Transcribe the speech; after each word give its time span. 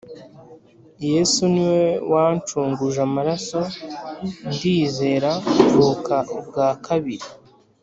Yesu 1.09 1.41
niwe 1.53 1.85
wancunguje 2.11 2.99
amaraso 3.07 3.59
ndizera 4.51 5.31
mvuka 5.75 6.15
ubwakabiri 6.37 7.27